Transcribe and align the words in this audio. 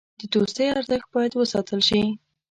د 0.19 0.21
دوستۍ 0.33 0.65
ارزښت 0.77 1.07
باید 1.13 1.31
وساتل 1.35 1.79
شي. 1.89 2.01